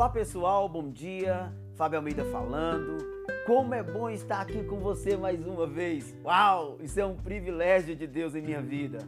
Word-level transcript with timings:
Olá 0.00 0.08
pessoal, 0.08 0.66
bom 0.66 0.90
dia. 0.90 1.52
Fábio 1.74 1.98
Almeida 1.98 2.24
falando. 2.32 2.96
Como 3.46 3.74
é 3.74 3.82
bom 3.82 4.08
estar 4.08 4.40
aqui 4.40 4.64
com 4.64 4.78
você 4.78 5.14
mais 5.14 5.46
uma 5.46 5.66
vez. 5.66 6.16
Uau, 6.24 6.78
isso 6.80 6.98
é 6.98 7.04
um 7.04 7.16
privilégio 7.16 7.94
de 7.94 8.06
Deus 8.06 8.34
em 8.34 8.40
minha 8.40 8.62
vida. 8.62 9.00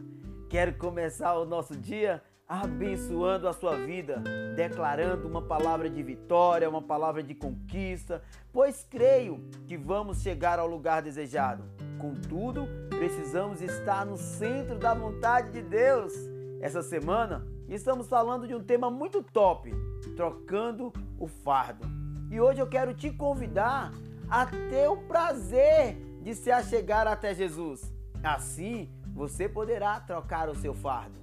Quero 0.51 0.75
começar 0.75 1.33
o 1.33 1.45
nosso 1.45 1.75
dia 1.75 2.21
abençoando 2.47 3.47
a 3.47 3.53
sua 3.53 3.75
vida, 3.75 4.21
declarando 4.55 5.27
uma 5.27 5.41
palavra 5.41 5.89
de 5.89 6.03
vitória, 6.03 6.69
uma 6.69 6.83
palavra 6.83 7.23
de 7.23 7.33
conquista, 7.33 8.21
pois 8.51 8.85
creio 8.87 9.43
que 9.65 9.75
vamos 9.75 10.21
chegar 10.21 10.59
ao 10.59 10.67
lugar 10.67 11.01
desejado. 11.01 11.63
Contudo, 11.97 12.67
precisamos 12.89 13.63
estar 13.63 14.05
no 14.05 14.15
centro 14.15 14.77
da 14.77 14.93
vontade 14.93 15.53
de 15.53 15.63
Deus. 15.63 16.13
Essa 16.61 16.83
semana 16.83 17.51
estamos 17.67 18.07
falando 18.07 18.47
de 18.47 18.55
um 18.55 18.63
tema 18.63 18.89
muito 18.89 19.23
top, 19.23 19.73
trocando 20.15 20.91
o 21.19 21.27
fardo. 21.27 21.87
E 22.29 22.39
hoje 22.39 22.59
eu 22.59 22.67
quero 22.67 22.93
te 22.93 23.11
convidar 23.11 23.91
a 24.29 24.45
ter 24.45 24.87
o 24.87 24.97
prazer 24.97 25.97
de 26.21 26.33
se 26.33 26.51
achegar 26.51 27.07
até 27.07 27.33
Jesus. 27.33 27.93
Assim, 28.23 28.89
você 29.13 29.47
poderá 29.47 29.99
trocar 29.99 30.49
o 30.49 30.55
seu 30.55 30.73
fardo. 30.73 31.21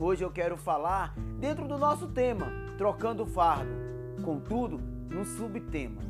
Hoje 0.00 0.24
eu 0.24 0.30
quero 0.30 0.56
falar 0.56 1.14
dentro 1.38 1.66
do 1.66 1.78
nosso 1.78 2.08
tema, 2.08 2.46
trocando 2.76 3.24
o 3.24 3.26
fardo. 3.26 3.70
Contudo, 4.24 4.78
no 4.78 5.24
subtema. 5.24 6.00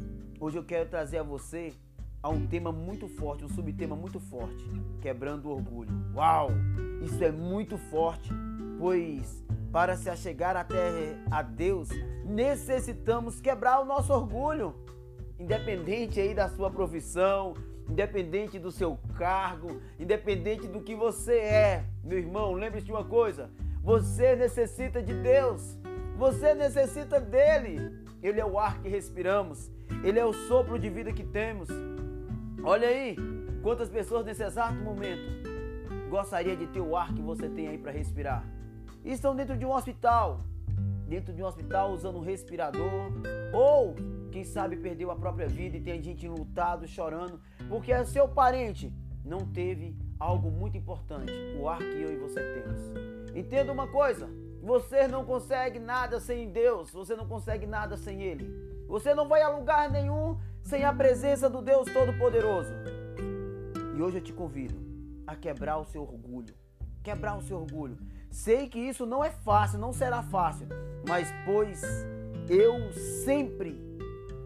Hoje 0.40 0.56
eu 0.58 0.64
quero 0.64 0.88
trazer 0.88 1.18
a 1.18 1.22
você 1.22 1.74
a 2.22 2.28
um 2.28 2.46
tema 2.46 2.72
muito 2.72 3.08
forte, 3.08 3.44
um 3.44 3.48
subtema 3.48 3.94
muito 3.94 4.18
forte, 4.20 4.64
quebrando 5.00 5.48
o 5.48 5.52
orgulho. 5.52 5.90
Uau! 6.14 6.50
Isso 7.02 7.22
é 7.22 7.30
muito 7.30 7.78
forte, 7.78 8.30
pois 8.78 9.44
para 9.72 9.96
se 9.96 10.08
achegar 10.08 10.56
até 10.56 11.16
a 11.30 11.42
Deus, 11.42 11.90
necessitamos 12.24 13.40
quebrar 13.40 13.80
o 13.80 13.84
nosso 13.84 14.12
orgulho. 14.12 14.74
Independente 15.38 16.18
aí 16.18 16.34
da 16.34 16.48
sua 16.48 16.70
profissão, 16.70 17.54
independente 17.88 18.58
do 18.58 18.72
seu 18.72 18.98
cargo, 19.16 19.80
independente 19.98 20.66
do 20.66 20.80
que 20.80 20.94
você 20.94 21.38
é. 21.38 21.84
Meu 22.02 22.18
irmão, 22.18 22.54
lembre-se 22.54 22.86
de 22.86 22.92
uma 22.92 23.04
coisa: 23.04 23.50
você 23.82 24.34
necessita 24.34 25.02
de 25.02 25.14
Deus. 25.14 25.78
Você 26.16 26.54
necessita 26.54 27.20
dele. 27.20 28.04
Ele 28.20 28.40
é 28.40 28.44
o 28.44 28.58
ar 28.58 28.80
que 28.80 28.88
respiramos. 28.88 29.70
Ele 30.02 30.18
é 30.18 30.24
o 30.24 30.32
sopro 30.32 30.78
de 30.78 30.88
vida 30.88 31.12
que 31.12 31.22
temos. 31.22 31.68
Olha 32.64 32.88
aí, 32.88 33.16
quantas 33.62 33.88
pessoas 33.88 34.24
nesse 34.24 34.42
exato 34.42 34.74
momento 34.74 35.38
gostaria 36.10 36.56
de 36.56 36.66
ter 36.66 36.80
o 36.80 36.96
ar 36.96 37.12
que 37.14 37.20
você 37.20 37.48
tem 37.48 37.68
aí 37.68 37.78
para 37.78 37.92
respirar 37.92 38.57
estão 39.12 39.34
dentro 39.34 39.56
de 39.56 39.64
um 39.64 39.72
hospital, 39.72 40.44
dentro 41.06 41.32
de 41.32 41.42
um 41.42 41.46
hospital 41.46 41.92
usando 41.92 42.18
um 42.18 42.22
respirador, 42.22 43.10
ou 43.52 43.94
quem 44.30 44.44
sabe 44.44 44.76
perdeu 44.76 45.10
a 45.10 45.16
própria 45.16 45.48
vida 45.48 45.76
e 45.76 45.80
tem 45.80 46.02
gente 46.02 46.28
lutado, 46.28 46.86
chorando, 46.86 47.40
porque 47.68 48.04
seu 48.04 48.28
parente 48.28 48.92
não 49.24 49.40
teve 49.40 49.96
algo 50.18 50.50
muito 50.50 50.76
importante, 50.76 51.32
o 51.58 51.68
ar 51.68 51.78
que 51.78 52.00
eu 52.00 52.12
e 52.12 52.16
você 52.16 52.40
temos. 52.54 52.80
Entenda 53.34 53.72
uma 53.72 53.86
coisa, 53.88 54.28
você 54.62 55.06
não 55.06 55.24
consegue 55.24 55.78
nada 55.78 56.20
sem 56.20 56.50
Deus, 56.50 56.90
você 56.90 57.14
não 57.14 57.26
consegue 57.26 57.66
nada 57.66 57.96
sem 57.96 58.22
Ele. 58.22 58.68
Você 58.88 59.14
não 59.14 59.28
vai 59.28 59.42
a 59.42 59.48
lugar 59.48 59.90
nenhum 59.90 60.38
sem 60.62 60.84
a 60.84 60.92
presença 60.92 61.48
do 61.48 61.62
Deus 61.62 61.86
Todo-Poderoso. 61.92 62.72
E 63.94 64.02
hoje 64.02 64.18
eu 64.18 64.22
te 64.22 64.32
convido 64.32 64.78
a 65.26 65.36
quebrar 65.36 65.78
o 65.78 65.84
seu 65.84 66.02
orgulho. 66.02 66.54
Quebrar 67.02 67.36
o 67.36 67.42
seu 67.42 67.58
orgulho. 67.58 67.98
Sei 68.30 68.68
que 68.68 68.78
isso 68.78 69.06
não 69.06 69.24
é 69.24 69.30
fácil, 69.30 69.78
não 69.78 69.92
será 69.92 70.22
fácil, 70.22 70.68
mas 71.06 71.28
pois 71.44 71.82
eu 72.48 72.92
sempre 73.24 73.80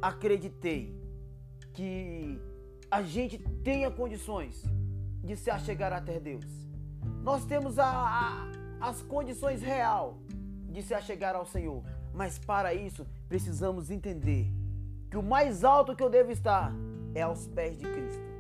acreditei 0.00 0.97
que 1.72 2.41
a 2.91 3.03
gente 3.03 3.38
tenha 3.65 3.91
condições 3.91 4.62
de 5.22 5.37
se 5.37 5.50
achegar 5.50 5.92
até 5.92 6.19
Deus. 6.19 6.44
Nós 7.22 7.44
temos 7.44 7.78
a, 7.78 7.87
a, 7.87 8.50
as 8.81 9.03
condições 9.03 9.62
real 9.62 10.19
de 10.69 10.82
se 10.82 10.94
achegar 10.94 11.37
ao 11.37 11.47
Senhor, 11.47 11.82
mas 12.12 12.38
para 12.38 12.75
isso 12.75 13.06
precisamos 13.28 13.91
entender 13.91 14.50
que 15.10 15.16
o 15.16 15.22
mais 15.22 15.62
alto 15.62 15.94
que 15.94 16.03
eu 16.03 16.10
devo 16.10 16.32
estar 16.32 16.72
é 17.15 17.22
aos 17.22 17.47
pés 17.47 17.78
de 17.78 17.84
Cristo. 17.84 18.31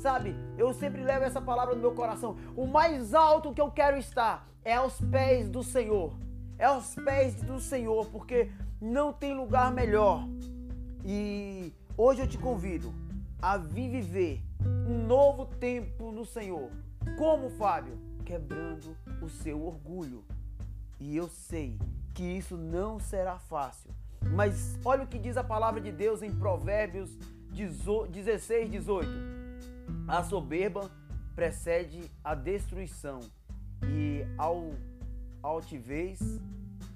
Sabe, 0.00 0.34
eu 0.56 0.72
sempre 0.72 1.02
levo 1.02 1.26
essa 1.26 1.42
palavra 1.42 1.74
no 1.74 1.80
meu 1.82 1.92
coração. 1.92 2.34
O 2.56 2.66
mais 2.66 3.12
alto 3.12 3.52
que 3.52 3.60
eu 3.60 3.70
quero 3.70 3.98
estar 3.98 4.48
é 4.64 4.72
aos 4.72 4.98
pés 4.98 5.46
do 5.46 5.62
Senhor. 5.62 6.14
É 6.58 6.64
aos 6.64 6.94
pés 6.94 7.34
do 7.34 7.60
Senhor, 7.60 8.06
porque 8.06 8.50
não 8.80 9.12
tem 9.12 9.34
lugar 9.34 9.70
melhor. 9.70 10.26
E 11.04 11.70
hoje 11.98 12.22
eu 12.22 12.26
te 12.26 12.38
convido 12.38 12.94
a 13.42 13.58
viver 13.58 14.42
um 14.88 15.06
novo 15.06 15.44
tempo 15.44 16.10
no 16.10 16.24
Senhor. 16.24 16.70
Como, 17.18 17.50
Fábio? 17.50 17.98
Quebrando 18.24 18.96
o 19.20 19.28
seu 19.28 19.62
orgulho. 19.62 20.24
E 20.98 21.14
eu 21.14 21.28
sei 21.28 21.78
que 22.14 22.22
isso 22.22 22.56
não 22.56 22.98
será 22.98 23.38
fácil. 23.38 23.90
Mas 24.34 24.78
olha 24.82 25.02
o 25.02 25.06
que 25.06 25.18
diz 25.18 25.36
a 25.36 25.44
palavra 25.44 25.78
de 25.78 25.92
Deus 25.92 26.22
em 26.22 26.34
Provérbios 26.34 27.10
16, 27.52 28.70
18. 28.70 29.39
A 30.10 30.24
soberba 30.24 30.90
precede 31.36 32.10
a 32.24 32.34
destruição 32.34 33.20
e 33.84 34.26
ao 34.36 34.72
altivez 35.40 36.18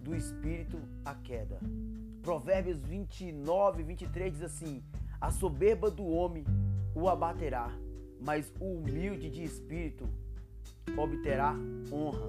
do 0.00 0.16
espírito 0.16 0.80
a 1.04 1.14
queda. 1.14 1.60
Provérbios 2.24 2.80
29, 2.80 3.84
23 3.84 4.32
diz 4.32 4.42
assim: 4.42 4.82
A 5.20 5.30
soberba 5.30 5.92
do 5.92 6.04
homem 6.04 6.44
o 6.92 7.08
abaterá, 7.08 7.70
mas 8.20 8.52
o 8.58 8.78
humilde 8.78 9.30
de 9.30 9.44
espírito 9.44 10.08
obterá 10.98 11.54
honra. 11.92 12.28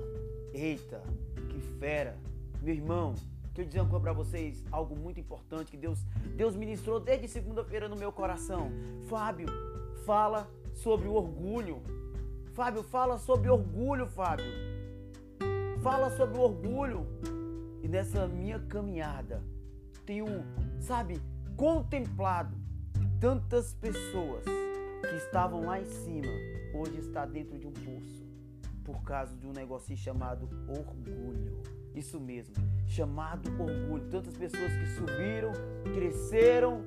Eita, 0.53 1.01
que 1.49 1.59
fera! 1.79 2.15
Meu 2.61 2.75
irmão, 2.75 3.15
quero 3.55 3.67
dizer 3.67 3.81
uma 3.81 3.89
coisa 3.89 4.03
para 4.03 4.13
vocês, 4.13 4.63
algo 4.71 4.95
muito 4.95 5.19
importante 5.19 5.71
que 5.71 5.77
Deus, 5.77 6.05
Deus 6.35 6.55
ministrou 6.55 6.99
desde 6.99 7.27
segunda-feira 7.27 7.89
no 7.89 7.95
meu 7.95 8.11
coração. 8.11 8.71
Fábio, 9.07 9.47
fala 10.05 10.47
sobre 10.75 11.07
o 11.07 11.13
orgulho. 11.13 11.81
Fábio, 12.53 12.83
fala 12.83 13.17
sobre 13.17 13.49
orgulho, 13.49 14.07
Fábio. 14.07 14.45
Fala 15.81 16.09
sobre 16.11 16.37
o 16.37 16.41
orgulho. 16.41 17.05
E 17.81 17.87
nessa 17.87 18.27
minha 18.27 18.59
caminhada, 18.59 19.43
tenho, 20.05 20.25
sabe, 20.79 21.21
contemplado 21.55 22.55
tantas 23.19 23.73
pessoas 23.73 24.43
que 24.43 25.15
estavam 25.15 25.65
lá 25.65 25.79
em 25.79 25.85
cima, 25.85 26.31
hoje 26.73 26.97
está 26.99 27.25
dentro 27.25 27.57
de 27.57 27.67
um 27.67 27.71
poço, 27.71 28.25
por 28.83 29.03
causa 29.03 29.35
de 29.35 29.47
um 29.47 29.51
negócio 29.51 29.95
chamado 29.95 30.49
orgulho. 30.67 31.63
Isso 31.93 32.19
mesmo, 32.19 32.53
chamado 32.87 33.49
orgulho. 33.61 34.09
Tantas 34.09 34.35
pessoas 34.35 34.71
que 34.73 34.85
subiram, 34.87 35.53
cresceram, 35.93 36.83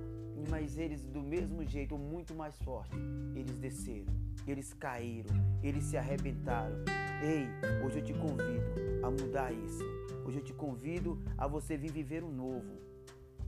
mas 0.48 0.78
eles, 0.78 1.04
do 1.04 1.20
mesmo 1.20 1.64
jeito, 1.64 1.96
muito 1.96 2.34
mais 2.34 2.56
forte, 2.58 2.96
eles 3.34 3.58
desceram, 3.58 4.12
eles 4.46 4.72
caíram, 4.74 5.34
eles 5.62 5.84
se 5.84 5.96
arrebentaram. 5.96 6.76
Ei, 7.22 7.48
hoje 7.84 7.98
eu 7.98 8.04
te 8.04 8.14
convido 8.14 8.66
a 9.02 9.10
mudar 9.10 9.52
isso. 9.52 9.84
Hoje 10.24 10.38
eu 10.38 10.44
te 10.44 10.52
convido 10.52 11.18
a 11.36 11.46
você 11.46 11.76
vir 11.76 11.90
viver 11.90 12.22
o 12.22 12.28
um 12.28 12.32
novo. 12.32 12.78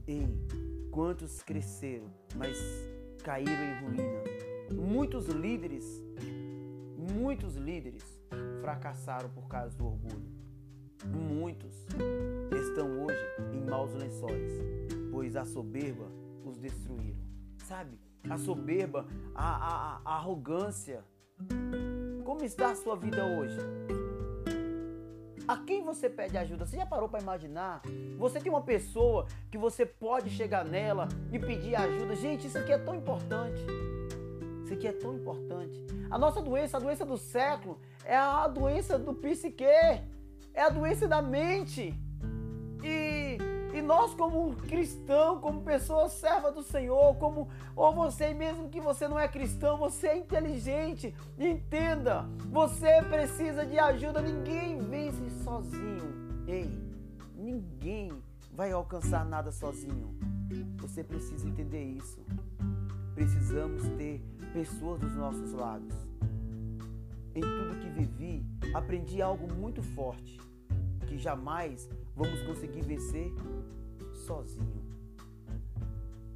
Ei, 0.06 0.26
quantos 0.90 1.42
cresceram, 1.42 2.10
mas 2.36 2.58
caíram 3.22 3.52
em 3.52 3.84
ruína. 3.84 4.22
Muitos 4.74 5.26
líderes, 5.26 6.02
muitos 6.96 7.56
líderes 7.56 8.02
fracassaram 8.60 9.28
por 9.30 9.46
causa 9.48 9.76
do 9.76 9.86
orgulho. 9.86 10.40
Muitos 11.06 11.86
estão 12.52 13.04
hoje 13.04 13.24
em 13.54 13.68
maus 13.68 13.92
lençóis, 13.94 14.52
pois 15.10 15.34
a 15.34 15.44
soberba 15.44 16.06
os 16.48 16.58
destruíram. 16.58 17.20
Sabe? 17.64 17.98
A 18.28 18.36
soberba, 18.36 19.06
a, 19.34 19.44
a, 19.44 20.00
a 20.04 20.14
arrogância. 20.16 21.04
Como 22.24 22.44
está 22.44 22.70
a 22.70 22.74
sua 22.74 22.96
vida 22.96 23.24
hoje? 23.24 23.58
A 25.48 25.56
quem 25.56 25.82
você 25.82 26.08
pede 26.08 26.38
ajuda? 26.38 26.64
Você 26.64 26.76
já 26.76 26.86
parou 26.86 27.08
para 27.08 27.20
imaginar? 27.20 27.82
Você 28.18 28.38
tem 28.38 28.52
uma 28.52 28.62
pessoa 28.62 29.26
que 29.50 29.58
você 29.58 29.84
pode 29.84 30.30
chegar 30.30 30.64
nela 30.64 31.08
e 31.32 31.38
pedir 31.38 31.74
ajuda. 31.74 32.14
Gente, 32.14 32.46
isso 32.46 32.56
aqui 32.56 32.72
é 32.72 32.78
tão 32.78 32.94
importante. 32.94 33.60
Isso 34.62 34.74
aqui 34.74 34.86
é 34.86 34.92
tão 34.92 35.14
importante. 35.14 35.84
A 36.08 36.16
nossa 36.16 36.40
doença, 36.40 36.76
a 36.76 36.80
doença 36.80 37.04
do 37.04 37.16
século, 37.16 37.80
é 38.04 38.16
a 38.16 38.46
doença 38.46 38.96
do 38.96 39.12
psique. 39.12 39.64
É 39.64 40.62
a 40.62 40.68
doença 40.68 41.08
da 41.08 41.20
mente. 41.20 41.94
Nós, 43.90 44.14
como 44.14 44.54
cristão, 44.54 45.40
como 45.40 45.62
pessoa 45.62 46.08
serva 46.08 46.52
do 46.52 46.62
Senhor, 46.62 47.16
como 47.16 47.48
ou 47.74 47.92
você 47.92 48.32
mesmo 48.32 48.68
que 48.68 48.80
você 48.80 49.08
não 49.08 49.18
é 49.18 49.26
cristão, 49.26 49.76
você 49.76 50.06
é 50.06 50.16
inteligente, 50.16 51.12
entenda, 51.36 52.22
você 52.52 53.02
precisa 53.02 53.66
de 53.66 53.80
ajuda, 53.80 54.22
ninguém 54.22 54.78
vence 54.78 55.28
sozinho. 55.42 56.04
Ei, 56.46 56.70
ninguém 57.34 58.12
vai 58.52 58.70
alcançar 58.70 59.24
nada 59.24 59.50
sozinho. 59.50 60.16
Você 60.76 61.02
precisa 61.02 61.48
entender 61.48 61.82
isso. 61.82 62.24
Precisamos 63.16 63.82
ter 63.98 64.22
pessoas 64.52 65.00
dos 65.00 65.16
nossos 65.16 65.52
lados. 65.52 65.96
Em 67.34 67.40
tudo 67.40 67.80
que 67.80 67.90
vivi, 67.90 68.46
aprendi 68.72 69.20
algo 69.20 69.52
muito 69.52 69.82
forte, 69.82 70.38
que 71.08 71.18
jamais 71.18 71.90
vamos 72.14 72.40
conseguir 72.42 72.82
vencer 72.82 73.34
sozinho. 74.30 74.80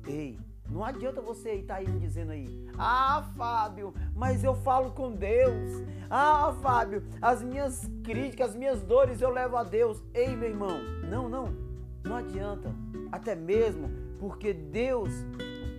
Ei, 0.05 0.37
não 0.69 0.83
adianta 0.83 1.21
você 1.21 1.53
estar 1.53 1.75
tá 1.75 1.81
aí 1.81 1.89
me 1.89 2.01
dizendo 2.01 2.33
aí, 2.33 2.67
ah, 2.77 3.31
Fábio, 3.37 3.95
mas 4.17 4.43
eu 4.43 4.55
falo 4.57 4.91
com 4.91 5.13
Deus. 5.13 5.85
Ah, 6.11 6.53
Fábio, 6.61 7.05
as 7.23 7.41
minhas 7.43 7.89
críticas, 8.03 8.51
as 8.51 8.57
minhas 8.57 8.83
dores 8.83 9.21
eu 9.21 9.31
levo 9.31 9.57
a 9.57 9.63
Deus. 9.63 10.03
Ei, 10.13 10.35
meu 10.35 10.49
irmão, 10.49 10.79
não, 11.09 11.29
não, 11.29 11.55
não 12.03 12.17
adianta. 12.17 12.75
Até 13.13 13.37
mesmo 13.37 13.89
porque 14.19 14.53
Deus 14.53 15.11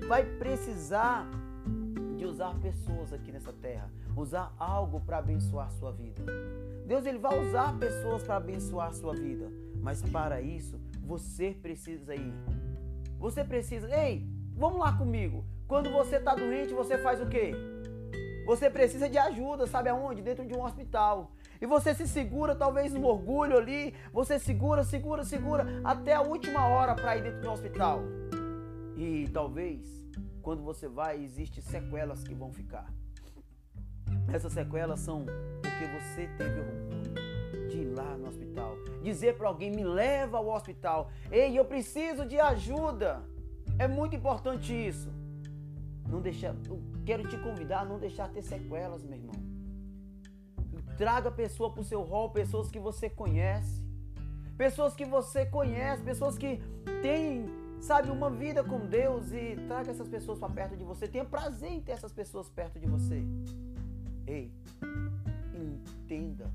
vai 0.08 0.24
precisar 0.24 1.30
de 2.16 2.26
usar 2.26 2.56
pessoas 2.62 3.12
aqui 3.12 3.30
nessa 3.30 3.52
terra, 3.52 3.92
usar 4.16 4.56
algo 4.58 5.02
para 5.02 5.18
abençoar 5.18 5.70
sua 5.72 5.92
vida. 5.92 6.24
Deus 6.88 7.06
ele 7.06 7.18
vai 7.18 7.38
usar 7.46 7.78
pessoas 7.78 8.24
para 8.24 8.38
abençoar 8.38 8.94
sua 8.94 9.14
vida, 9.14 9.52
mas 9.82 10.02
para 10.02 10.42
isso 10.42 10.80
você 11.06 11.56
precisa 11.62 12.16
ir. 12.16 12.34
Você 13.20 13.44
precisa, 13.44 13.88
ei, 13.96 14.28
vamos 14.56 14.80
lá 14.80 14.98
comigo. 14.98 15.46
Quando 15.68 15.92
você 15.92 16.18
está 16.18 16.36
doente, 16.36 16.74
você 16.74 16.98
faz 16.98 17.22
o 17.22 17.28
quê? 17.28 17.54
Você 18.46 18.70
precisa 18.70 19.10
de 19.10 19.18
ajuda, 19.18 19.66
sabe 19.66 19.90
aonde? 19.90 20.22
Dentro 20.22 20.46
de 20.46 20.54
um 20.54 20.64
hospital. 20.64 21.32
E 21.60 21.66
você 21.66 21.96
se 21.96 22.08
segura, 22.08 22.56
talvez 22.56 22.94
no 22.94 23.08
orgulho 23.08 23.58
ali, 23.58 23.94
você 24.12 24.38
segura, 24.38 24.84
segura, 24.84 25.24
segura, 25.24 25.66
até 25.84 26.14
a 26.14 26.22
última 26.22 26.68
hora 26.68 26.94
para 26.94 27.18
ir 27.18 27.24
dentro 27.24 27.42
de 27.42 27.48
um 27.48 27.54
hospital. 27.54 28.02
E 28.96 29.28
talvez, 29.34 30.08
quando 30.42 30.62
você 30.62 30.88
vai, 30.88 31.24
existem 31.24 31.64
sequelas 31.64 32.24
que 32.24 32.36
vão 32.36 32.52
ficar. 32.52 32.92
Essas 34.32 34.54
sequelas 34.54 35.00
são 35.00 35.26
porque 35.62 35.86
você 35.86 36.28
teve 36.38 36.60
orgulho 36.60 37.70
de 37.70 37.78
ir 37.78 37.94
lá 37.96 38.16
no 38.18 38.28
hospital. 38.28 38.76
Dizer 39.06 39.38
para 39.38 39.48
alguém, 39.48 39.70
me 39.70 39.84
leva 39.84 40.38
ao 40.38 40.48
hospital. 40.50 41.12
Ei, 41.32 41.50
eu 41.60 41.64
preciso 41.64 42.26
de 42.26 42.40
ajuda. 42.40 43.24
É 43.78 43.88
muito 43.88 44.16
importante 44.16 44.74
isso. 44.74 45.10
Não 46.10 46.22
deixar, 46.22 46.56
eu 46.68 46.82
quero 47.06 47.28
te 47.28 47.38
convidar 47.38 47.82
a 47.82 47.86
não 47.86 48.00
deixar 48.00 48.28
ter 48.30 48.42
sequelas, 48.42 49.04
meu 49.04 49.18
irmão. 49.20 49.36
Traga 50.98 51.30
pessoa 51.30 51.70
para 51.72 51.82
o 51.82 51.84
seu 51.84 52.02
rol, 52.02 52.32
pessoas 52.32 52.68
que 52.72 52.80
você 52.80 53.08
conhece. 53.08 53.84
Pessoas 54.58 54.96
que 54.96 55.06
você 55.06 55.46
conhece, 55.46 56.02
pessoas 56.02 56.36
que 56.36 56.60
têm, 57.04 57.46
sabe, 57.80 58.10
uma 58.10 58.32
vida 58.32 58.64
com 58.64 58.80
Deus 58.88 59.32
e 59.32 59.56
traga 59.68 59.92
essas 59.92 60.10
pessoas 60.10 60.40
para 60.40 60.50
perto 60.50 60.76
de 60.76 60.84
você. 60.84 61.08
Tenha 61.08 61.26
prazer 61.26 61.72
em 61.72 61.82
ter 61.82 61.92
essas 61.92 62.12
pessoas 62.12 62.50
perto 62.50 62.80
de 62.80 62.88
você. 62.88 63.24
Ei, 64.26 64.52
entenda. 65.54 66.50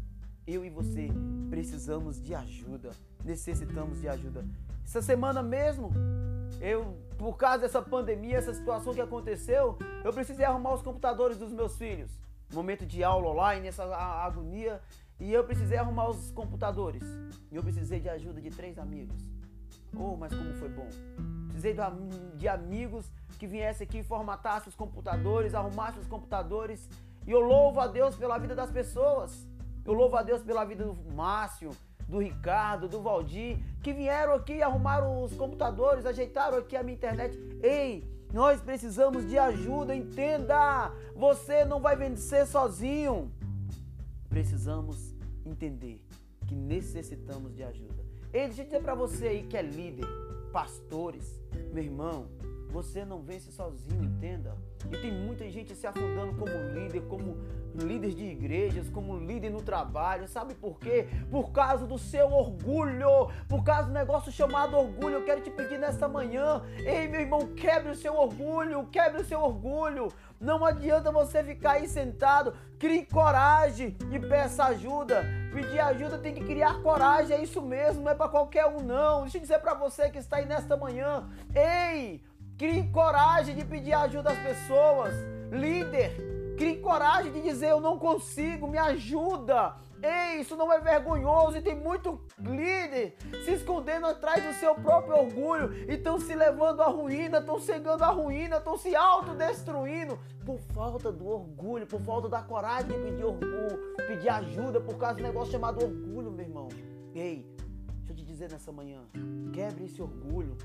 Eu 0.53 0.65
e 0.65 0.69
você 0.69 1.07
precisamos 1.49 2.21
de 2.21 2.35
ajuda. 2.35 2.91
Necessitamos 3.25 4.01
de 4.01 4.09
ajuda. 4.09 4.45
Essa 4.85 5.01
semana 5.01 5.45
mesmo, 5.45 5.93
eu, 6.61 6.97
por 7.17 7.37
causa 7.37 7.59
dessa 7.59 7.81
pandemia, 7.81 8.39
essa 8.39 8.53
situação 8.53 8.93
que 8.93 9.01
aconteceu, 9.01 9.79
eu 10.05 10.13
precisei 10.13 10.45
arrumar 10.45 10.75
os 10.75 10.83
computadores 10.83 11.37
dos 11.37 11.53
meus 11.53 11.77
filhos. 11.77 12.11
Momento 12.53 12.85
de 12.85 13.05
aula 13.05 13.29
online, 13.29 13.69
essa 13.69 13.85
agonia, 13.85 14.81
e 15.21 15.33
eu 15.33 15.45
precisei 15.45 15.79
arrumar 15.79 16.11
os 16.11 16.33
computadores. 16.33 17.05
E 17.53 17.55
eu 17.55 17.63
precisei 17.63 18.01
de 18.01 18.09
ajuda 18.09 18.41
de 18.41 18.51
três 18.51 18.77
amigos. 18.77 19.23
Oh, 19.97 20.17
mas 20.17 20.35
como 20.35 20.53
foi 20.55 20.69
bom. 20.71 20.89
Precisei 21.47 21.77
de 22.35 22.49
amigos 22.49 23.09
que 23.39 23.47
viessem 23.47 23.87
aqui, 23.87 24.03
formatassem 24.03 24.69
os 24.69 24.75
computadores, 24.75 25.55
arrumassem 25.55 26.01
os 26.01 26.09
computadores. 26.09 26.89
E 27.25 27.31
eu 27.31 27.39
louvo 27.39 27.79
a 27.79 27.87
Deus 27.87 28.17
pela 28.17 28.37
vida 28.37 28.57
das 28.57 28.73
pessoas. 28.73 29.49
Eu 29.85 29.93
louvo 29.93 30.17
a 30.17 30.23
Deus 30.23 30.43
pela 30.43 30.65
vida 30.65 30.85
do 30.85 30.95
Márcio, 31.15 31.71
do 32.09 32.19
Ricardo, 32.19 32.89
do 32.89 33.01
Valdir, 33.01 33.59
que 33.83 33.93
vieram 33.93 34.35
aqui, 34.35 34.61
arrumaram 34.63 35.23
os 35.23 35.33
computadores, 35.35 36.05
ajeitaram 36.05 36.59
aqui 36.59 36.77
a 36.77 36.83
minha 36.83 36.97
internet. 36.97 37.39
Ei, 37.63 38.09
nós 38.33 38.61
precisamos 38.61 39.29
de 39.29 39.39
ajuda, 39.39 39.95
entenda! 39.95 40.93
Você 41.15 41.65
não 41.65 41.81
vai 41.81 41.97
vencer 41.97 42.47
sozinho. 42.47 43.33
Precisamos 44.29 45.15
entender 45.45 46.05
que 46.47 46.55
necessitamos 46.55 47.55
de 47.55 47.63
ajuda. 47.63 48.05
Ei, 48.33 48.47
deixa 48.47 48.63
eu 48.63 48.65
dizer 48.67 48.83
para 48.83 48.95
você 48.95 49.27
aí 49.29 49.43
que 49.45 49.57
é 49.57 49.63
líder, 49.63 50.07
pastores, 50.53 51.41
meu 51.73 51.83
irmão, 51.83 52.27
você 52.71 53.05
não 53.05 53.21
vence 53.21 53.51
sozinho, 53.51 54.05
entenda. 54.05 54.57
E 54.87 54.97
tem 54.97 55.13
muita 55.13 55.49
gente 55.51 55.75
se 55.75 55.87
afundando 55.87 56.35
como 56.39 56.53
líder, 56.73 57.03
como 57.09 57.37
líder 57.75 58.15
de 58.15 58.25
igrejas, 58.25 58.89
como 58.89 59.19
líder 59.19 59.51
no 59.51 59.63
trabalho. 59.63 60.27
Sabe 60.29 60.55
por 60.55 60.79
quê? 60.79 61.09
Por 61.31 61.53
causa 61.53 61.87
do 61.87 61.99
seu 61.99 62.33
orgulho, 62.33 63.31
por 63.49 63.63
causa 63.63 63.89
do 63.89 63.93
negócio 63.93 64.33
chamado 64.33 64.77
orgulho. 64.77 65.17
Eu 65.17 65.25
quero 65.25 65.41
te 65.41 65.51
pedir 65.51 65.79
nesta 65.79 66.09
manhã, 66.09 66.63
ei 66.79 67.09
meu 67.09 67.21
irmão, 67.21 67.55
quebre 67.55 67.91
o 67.91 67.95
seu 67.95 68.15
orgulho, 68.15 68.87
quebre 68.87 69.23
o 69.23 69.25
seu 69.25 69.41
orgulho. 69.41 70.09
Não 70.41 70.65
adianta 70.65 71.13
você 71.13 71.45
ficar 71.45 71.73
aí 71.73 71.87
sentado. 71.87 72.55
Crie 72.79 73.05
coragem 73.05 73.97
e 74.11 74.19
peça 74.19 74.65
ajuda. 74.65 75.25
Pedir 75.53 75.81
ajuda 75.81 76.17
tem 76.17 76.33
que 76.33 76.45
criar 76.45 76.81
coragem, 76.83 77.37
é 77.37 77.43
isso 77.43 77.61
mesmo, 77.61 78.03
não 78.03 78.13
é 78.13 78.15
para 78.15 78.29
qualquer 78.29 78.67
um 78.67 78.81
não. 78.81 79.23
Deixa 79.23 79.37
eu 79.37 79.43
dizer 79.43 79.59
para 79.59 79.75
você 79.75 80.09
que 80.09 80.19
está 80.19 80.37
aí 80.37 80.47
nesta 80.47 80.77
manhã. 80.77 81.29
Ei, 81.55 82.23
Crie 82.61 82.91
coragem 82.91 83.57
de 83.57 83.65
pedir 83.65 83.95
ajuda 83.95 84.33
às 84.33 84.39
pessoas. 84.39 85.15
Líder, 85.51 86.15
crie 86.61 86.77
coragem 86.77 87.33
de 87.33 87.41
dizer 87.41 87.71
eu 87.71 87.81
não 87.81 87.99
consigo, 87.99 88.69
me 88.69 88.77
ajuda. 88.77 89.77
Ei, 90.03 90.41
isso 90.41 90.55
não 90.57 90.71
é 90.71 90.79
vergonhoso 90.79 91.57
e 91.57 91.63
tem 91.63 91.75
muito 91.75 92.21
líder 92.39 93.17
se 93.45 93.53
escondendo 93.53 94.07
atrás 94.07 94.45
do 94.45 94.53
seu 94.55 94.75
próprio 94.75 95.17
orgulho 95.17 95.73
e 95.89 95.95
estão 95.95 96.21
se 96.21 96.35
levando 96.35 96.83
à 96.83 96.89
ruína, 96.89 97.39
estão 97.39 97.59
chegando 97.59 98.03
à 98.03 98.09
ruína, 98.09 98.59
estão 98.59 98.77
se 98.77 98.95
autodestruindo 98.95 100.19
por 100.45 100.59
falta 100.75 101.11
do 101.11 101.27
orgulho, 101.27 101.87
por 101.87 102.01
falta 102.03 102.29
da 102.29 102.43
coragem 102.43 102.89
de 102.89 102.99
pedir 102.99 103.25
orgulho, 103.25 103.95
pedir 104.07 104.29
ajuda 104.29 104.81
por 104.83 104.99
causa 104.99 105.17
do 105.17 105.23
negócio 105.23 105.53
chamado 105.53 105.83
orgulho, 105.83 106.31
meu 106.31 106.45
irmão. 106.45 106.69
Ei, 107.15 107.47
deixa 107.97 108.13
eu 108.13 108.17
te 108.17 108.25
dizer 108.25 108.51
nessa 108.51 108.71
manhã, 108.71 109.01
quebre 109.53 109.85
esse 109.85 110.01
orgulho. 110.01 110.57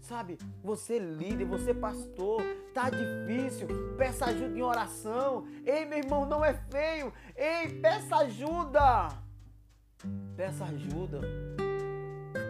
Sabe, 0.00 0.38
você 0.64 0.98
líder, 0.98 1.44
você 1.44 1.74
pastor, 1.74 2.42
tá 2.74 2.88
difícil, 2.88 3.68
peça 3.96 4.26
ajuda 4.26 4.58
em 4.58 4.62
oração. 4.62 5.46
Ei, 5.64 5.84
meu 5.84 5.98
irmão, 5.98 6.24
não 6.26 6.44
é 6.44 6.54
feio. 6.54 7.12
Ei, 7.36 7.80
peça 7.80 8.16
ajuda. 8.16 9.08
Peça 10.36 10.64
ajuda. 10.64 11.20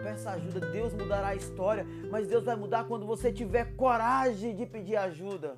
Peça 0.03 0.31
ajuda, 0.31 0.59
Deus 0.71 0.93
mudará 0.93 1.29
a 1.29 1.35
história, 1.35 1.85
mas 2.09 2.27
Deus 2.27 2.45
vai 2.45 2.55
mudar 2.55 2.85
quando 2.85 3.05
você 3.05 3.31
tiver 3.31 3.75
coragem 3.75 4.55
de 4.55 4.65
pedir 4.65 4.95
ajuda, 4.95 5.57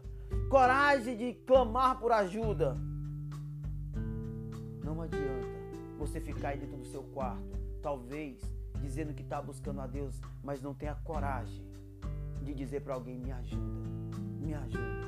coragem 0.50 1.16
de 1.16 1.34
clamar 1.34 2.00
por 2.00 2.12
ajuda. 2.12 2.76
Não 4.84 5.02
adianta 5.02 5.48
você 5.98 6.20
ficar 6.20 6.50
aí 6.50 6.58
dentro 6.58 6.78
do 6.78 6.86
seu 6.86 7.04
quarto, 7.04 7.58
talvez 7.82 8.40
dizendo 8.82 9.14
que 9.14 9.22
está 9.22 9.42
buscando 9.42 9.82
a 9.82 9.88
Deus, 9.88 10.20
mas 10.44 10.62
não 10.62 10.74
tenha 10.74 10.96
coragem 10.96 11.73
de 12.44 12.54
dizer 12.54 12.82
para 12.82 12.94
alguém: 12.94 13.20
me 13.20 13.32
ajuda, 13.32 14.20
me 14.42 14.54
ajuda. 14.54 15.04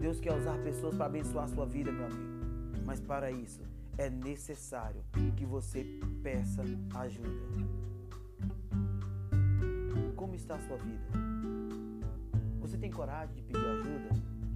Deus 0.00 0.18
quer 0.20 0.36
usar 0.36 0.58
pessoas 0.58 0.96
para 0.96 1.06
abençoar 1.06 1.44
a 1.44 1.48
sua 1.48 1.64
vida, 1.64 1.92
meu 1.92 2.06
amigo. 2.06 2.42
Mas 2.84 3.00
para 3.00 3.30
isso 3.30 3.62
é 3.96 4.10
necessário 4.10 5.02
que 5.36 5.44
você 5.44 5.84
peça 6.22 6.62
ajuda. 6.94 7.30
Como 10.16 10.34
está 10.34 10.56
a 10.56 10.58
sua 10.60 10.76
vida? 10.76 11.02
Você 12.60 12.76
tem 12.76 12.90
coragem 12.90 13.34
de 13.36 13.42
pedir 13.42 13.64
ajuda? 13.64 14.10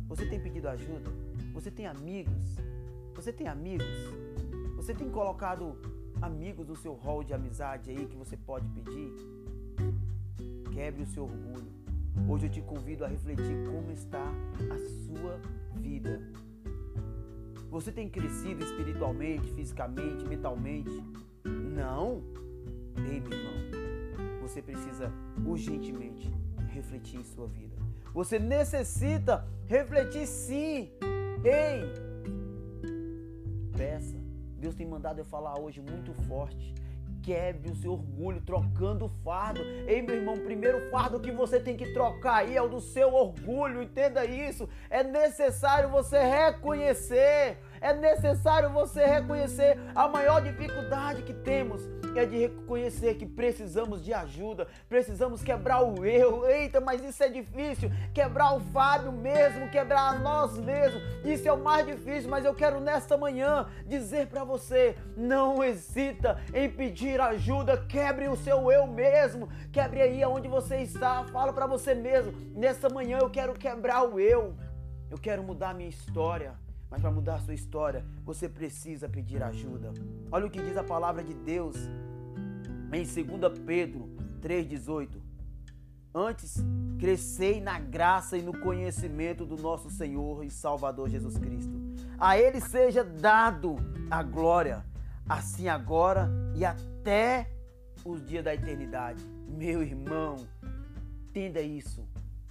Você 0.09 0.27
tem 0.27 0.41
pedido 0.41 0.69
ajuda? 0.69 1.11
Você 1.53 1.71
tem 1.71 1.87
amigos? 1.87 2.57
Você 3.15 3.33
tem 3.33 3.47
amigos? 3.49 3.87
Você 4.77 4.95
tem 4.95 5.11
colocado 5.11 5.77
amigos 6.21 6.67
no 6.67 6.77
seu 6.77 6.95
hall 6.95 7.23
de 7.23 7.35
amizade 7.35 7.91
aí 7.91 8.07
que 8.07 8.17
você 8.17 8.37
pode 8.37 8.69
pedir? 8.69 9.13
Quebre 10.73 11.03
o 11.03 11.07
seu 11.07 11.25
orgulho. 11.25 11.76
Hoje 12.29 12.47
eu 12.47 12.51
te 12.51 12.61
convido 12.61 13.05
a 13.05 13.09
refletir 13.09 13.57
como 13.71 13.93
está 13.93 14.23
a 14.23 14.79
sua 15.05 15.41
vida. 15.77 16.21
Você 17.71 17.93
tem 17.93 18.09
crescido 18.09 18.65
espiritualmente, 18.65 19.53
fisicamente, 19.53 20.25
mentalmente? 20.25 21.03
Não? 21.45 22.23
Ei, 22.97 23.21
meu 23.21 23.33
irmão, 23.33 24.41
você 24.41 24.61
precisa 24.63 25.13
urgentemente 25.45 26.33
refletir 26.69 27.21
em 27.21 27.25
sua 27.25 27.47
vida. 27.47 27.77
Você 28.13 28.39
necessita 28.39 29.47
refletir 29.67 30.27
sim. 30.27 30.91
Ei, 31.45 31.83
peça. 33.77 34.17
Deus 34.59 34.75
tem 34.75 34.87
mandado 34.87 35.19
eu 35.19 35.25
falar 35.25 35.61
hoje 35.61 35.81
muito 35.81 36.13
forte 36.25 36.75
quebre 37.23 37.73
o 37.73 37.75
seu 37.75 37.93
orgulho 37.93 38.41
trocando 38.41 39.07
o 39.07 39.09
fardo. 39.25 39.61
Ei, 39.89 40.01
meu 40.01 40.15
irmão, 40.15 40.35
o 40.35 40.45
primeiro 40.45 40.89
fardo 40.91 41.19
que 41.19 41.33
você 41.33 41.59
tem 41.59 41.77
que 41.77 41.93
trocar 41.93 42.37
aí 42.37 42.57
é 42.57 42.63
o 42.63 42.69
do 42.69 42.81
seu 42.81 43.13
orgulho, 43.13 43.83
entenda 43.83 44.25
isso. 44.25 44.69
É 44.89 45.03
necessário 45.03 45.89
você 45.89 46.19
reconhecer, 46.21 47.59
é 47.81 47.95
necessário 47.95 48.71
você 48.71 49.05
reconhecer 49.05 49.79
a 49.95 50.09
maior 50.09 50.43
dificuldade 50.43 51.23
que 51.23 51.33
temos 51.33 51.83
é 52.19 52.27
de 52.27 52.39
reconhecer 52.39 53.15
que 53.15 53.27
precisamos 53.27 54.03
de 54.03 54.13
ajuda, 54.13 54.67
precisamos 54.89 55.43
quebrar 55.43 55.83
o 55.83 56.05
eu. 56.05 56.49
Eita, 56.49 56.81
mas 56.81 57.03
isso 57.05 57.23
é 57.23 57.29
difícil. 57.29 57.91
Quebrar 58.15 58.55
o 58.55 58.61
Fábio 58.61 59.13
mesmo, 59.13 59.69
quebrar 59.71 60.15
a 60.15 60.19
nós 60.19 60.57
mesmos. 60.59 61.03
Isso 61.25 61.49
é 61.49 61.53
o 61.53 61.63
mais 61.63 61.87
difícil, 61.87 62.31
mas 62.31 62.45
eu 62.45 62.55
quero 62.55 62.81
nesta 62.81 63.17
manhã 63.17 63.67
dizer 63.87 64.29
para 64.29 64.45
você: 64.45 64.97
não 65.17 65.63
hesita 65.63 66.41
em 66.55 66.71
pedir 66.71 67.21
ajuda. 67.21 67.77
Quebre 67.87 68.29
o 68.29 68.37
seu 68.37 68.71
eu 68.71 68.87
mesmo. 68.87 69.49
Quebre 69.73 70.01
aí 70.01 70.23
aonde 70.23 70.49
você 70.49 70.79
está. 70.79 71.25
Fala 71.25 71.53
para 71.53 71.67
você 71.67 71.95
mesmo: 71.95 72.33
nesta 72.55 72.89
manhã 72.89 73.19
eu 73.21 73.31
quero 73.31 73.55
quebrar 73.55 74.03
o 74.03 74.19
eu. 74.19 74.55
Eu 75.11 75.19
quero 75.19 75.43
mudar 75.43 75.75
minha 75.75 75.89
história. 75.89 76.66
Mas 76.91 77.01
para 77.01 77.11
mudar 77.11 77.37
a 77.37 77.41
sua 77.41 77.55
história, 77.55 78.05
você 78.25 78.49
precisa 78.49 79.09
pedir 79.09 79.43
ajuda. 79.43 79.93
Olha 80.31 80.47
o 80.47 80.51
que 80.51 80.63
diz 80.63 80.77
a 80.77 80.85
palavra 80.85 81.23
de 81.23 81.35
Deus 81.35 81.77
em 82.93 83.05
2 83.05 83.59
Pedro 83.65 84.09
3,18. 84.41 85.21
Antes, 86.15 86.65
crescei 86.99 87.61
na 87.61 87.79
graça 87.79 88.39
e 88.39 88.43
no 88.43 88.59
conhecimento 88.59 89.45
do 89.45 89.57
nosso 89.57 89.91
Senhor 89.91 90.45
e 90.45 90.51
Salvador 90.51 91.11
Jesus 91.11 91.37
Cristo. 91.37 91.75
A 92.19 92.39
Ele 92.39 92.61
seja 92.61 93.05
dado 93.05 93.77
a 94.11 94.23
glória, 94.23 94.85
assim 95.29 95.69
agora 95.69 96.31
e 96.55 96.65
até 96.65 97.51
os 98.05 98.25
dias 98.25 98.45
da 98.45 98.55
eternidade. 98.55 99.23
Meu 99.47 99.83
irmão, 99.83 100.37
entenda 101.29 101.61
isso. 101.61 102.03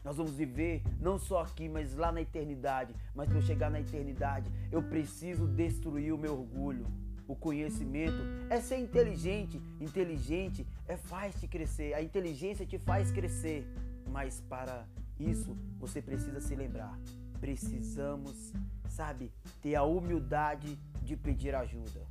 Nós 0.05 0.17
vamos 0.17 0.33
viver 0.35 0.83
não 1.01 1.17
só 1.17 1.41
aqui, 1.41 1.67
mas 1.67 1.95
lá 1.95 2.11
na 2.11 2.21
eternidade. 2.21 2.95
Mas 3.15 3.27
para 3.27 3.39
eu 3.39 3.41
chegar 3.41 3.71
na 3.71 3.81
eternidade, 3.81 4.51
eu 4.71 4.83
preciso 4.83 5.47
destruir 5.47 6.13
o 6.13 6.17
meu 6.17 6.33
orgulho. 6.33 6.85
O 7.27 7.35
conhecimento 7.35 8.21
é 8.47 8.61
ser 8.61 8.77
inteligente. 8.77 9.59
Inteligente 9.81 10.65
é 10.87 10.95
faz 10.95 11.33
te 11.39 11.47
crescer. 11.47 11.95
A 11.95 12.03
inteligência 12.03 12.67
te 12.67 12.77
faz 12.77 13.11
crescer. 13.11 13.67
Mas 14.11 14.39
para 14.41 14.85
isso 15.19 15.57
você 15.79 16.03
precisa 16.03 16.39
se 16.39 16.55
lembrar. 16.55 16.95
Precisamos, 17.41 18.53
sabe, 18.87 19.31
ter 19.59 19.73
a 19.73 19.83
humildade 19.83 20.77
de 21.01 21.17
pedir 21.17 21.55
ajuda. 21.55 22.01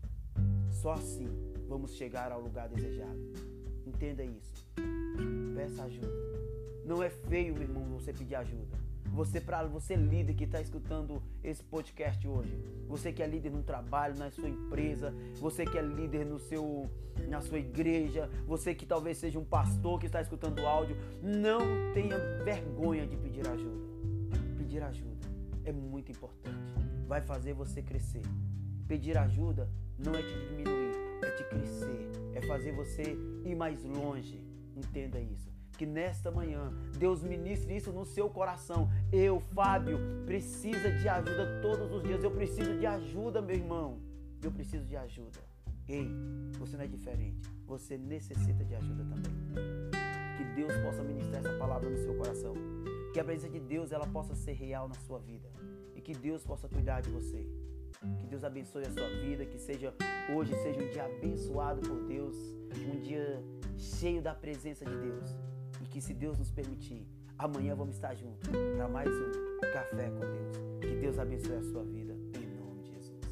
Só 0.69 0.95
assim 0.95 1.29
vamos 1.69 1.95
chegar 1.95 2.33
ao 2.33 2.41
lugar 2.41 2.69
desejado. 2.69 3.33
Entenda 3.87 4.25
isso. 4.25 4.67
Peça 5.55 5.85
ajuda. 5.85 6.24
Não 6.85 7.03
é 7.03 7.09
feio, 7.09 7.55
meu 7.55 7.63
irmão, 7.63 7.85
você 7.85 8.13
pedir 8.13 8.35
ajuda. 8.35 8.79
Você 9.15 9.41
para 9.41 9.67
você 9.67 9.95
líder 9.97 10.35
que 10.35 10.45
está 10.45 10.61
escutando 10.61 11.23
esse 11.43 11.63
podcast 11.63 12.27
hoje, 12.27 12.59
você 12.89 13.13
que 13.13 13.23
é 13.23 13.27
líder 13.27 13.51
no 13.51 13.63
trabalho, 13.63 14.19
na 14.19 14.31
sua 14.31 14.49
empresa, 14.49 15.15
você 15.37 15.65
que 15.65 15.79
é 15.79 15.83
líder 15.83 16.27
no 16.27 16.39
seu 16.39 16.91
na 17.29 17.41
sua 17.41 17.61
igreja, 17.61 18.29
você 18.45 18.75
que 18.75 18.85
talvez 18.85 19.19
seja 19.19 19.39
um 19.39 19.45
pastor 19.45 20.01
que 20.01 20.07
está 20.07 20.21
escutando 20.21 20.59
o 20.59 20.67
áudio, 20.67 20.97
não 21.23 21.61
tenha 21.95 22.19
vergonha 22.43 23.07
de 23.07 23.17
pedir 23.17 23.49
ajuda. 23.49 23.85
Pedir 24.59 24.83
ajuda 24.83 25.27
é 25.65 25.73
muito 25.73 26.11
importante. 26.11 26.75
Vai 27.07 27.23
fazer 27.23 27.55
você 27.55 27.81
crescer. 27.81 28.23
Pedir 28.89 29.17
ajuda 29.17 29.71
não 29.97 30.13
é 30.13 30.23
te 30.23 30.49
diminuir, 30.49 30.93
é 31.23 31.31
te 31.31 31.45
crescer, 31.45 32.11
é 32.35 32.43
fazer 32.43 32.73
você 32.73 33.17
ir 33.45 33.55
mais 33.55 33.85
longe. 33.85 34.45
Entenda 34.77 35.21
isso 35.21 35.54
que 35.77 35.87
nesta 35.87 36.31
manhã 36.31 36.73
Deus 36.97 37.23
ministre 37.23 37.77
isso 37.77 37.93
no 37.93 38.05
seu 38.05 38.31
coração. 38.31 38.89
Eu, 39.13 39.41
Fábio, 39.41 39.99
precisa 40.25 40.91
de 40.91 41.09
ajuda 41.09 41.61
todos 41.61 41.93
os 41.93 42.03
dias. 42.03 42.23
Eu 42.23 42.31
preciso 42.31 42.79
de 42.79 42.87
ajuda, 42.87 43.43
meu 43.43 43.57
irmão. 43.57 43.99
Eu 44.43 44.53
preciso 44.53 44.85
de 44.85 44.97
ajuda. 44.97 45.41
Ei, 45.89 46.09
você 46.59 46.77
não 46.77 46.85
é 46.85 46.87
diferente. 46.87 47.49
Você 47.67 47.99
necessita 47.99 48.65
de 48.65 48.75
ajuda 48.75 49.05
também. 49.05 49.33
Que 50.37 50.45
Deus 50.55 50.73
possa 50.79 51.03
ministrar 51.03 51.45
essa 51.45 51.59
palavra 51.59 51.89
no 51.91 51.99
seu 51.99 52.15
coração. 52.17 52.55
Que 53.13 53.21
a 53.21 53.25
presença 53.25 53.53
de 53.53 53.61
Deus 53.61 53.93
ela 53.93 54.07
possa 54.07 54.35
ser 54.35 54.53
real 54.53 54.89
na 54.89 54.95
sua 54.95 55.19
vida. 55.19 55.49
E 55.95 56.01
que 56.01 56.13
Deus 56.13 56.45
possa 56.45 56.69
cuidar 56.69 57.01
de 57.01 57.11
você. 57.11 57.47
Que 58.19 58.27
Deus 58.27 58.45
abençoe 58.45 58.83
a 58.87 58.91
sua 58.91 59.09
vida, 59.09 59.47
que 59.47 59.59
seja 59.59 59.95
hoje 60.35 60.55
seja 60.63 60.83
um 60.83 60.91
dia 60.91 61.05
abençoado 61.05 61.81
por 61.89 62.03
Deus, 62.07 62.37
um 62.93 63.01
dia 63.01 63.43
cheio 63.79 64.21
da 64.21 64.35
presença 64.35 64.85
de 64.85 64.95
Deus 64.97 65.54
que, 65.95 66.01
se 66.01 66.13
Deus 66.13 66.37
nos 66.37 66.51
permitir, 66.51 67.07
amanhã 67.39 67.77
vamos 67.77 67.95
estar 67.95 68.17
juntos 68.17 68.51
para 68.77 68.89
mais 68.89 69.09
um 69.09 69.61
Café 69.73 70.11
com 70.11 70.19
Deus. 70.19 70.57
Que 70.81 70.97
Deus 71.01 71.21
abençoe 71.21 71.55
a 71.55 71.63
sua 71.63 71.85
vida, 71.85 72.15
em 72.35 72.49
nome 72.59 72.83
de 72.83 72.91
Jesus. 72.91 73.23